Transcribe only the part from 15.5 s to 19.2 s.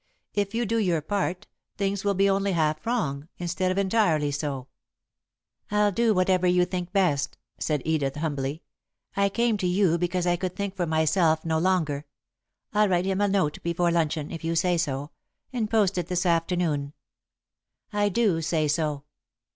and post it this afternoon." "I do say so."